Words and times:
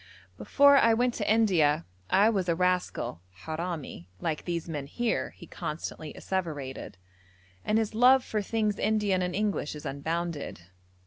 'Before 0.35 0.77
I 0.77 0.95
went 0.95 1.13
to 1.13 1.31
India 1.31 1.85
I 2.09 2.27
was 2.31 2.49
a 2.49 2.55
rascal 2.55 3.21
(harami) 3.43 4.07
like 4.19 4.45
these 4.45 4.67
men 4.67 4.87
here,' 4.87 5.29
he 5.37 5.45
constantly 5.45 6.11
asseverated, 6.15 6.95
and 7.63 7.77
his 7.77 7.93
love 7.93 8.23
for 8.25 8.41
things 8.41 8.79
Indian 8.79 9.21
and 9.21 9.35
English 9.35 9.75
is 9.75 9.85
unbounded. 9.85 10.61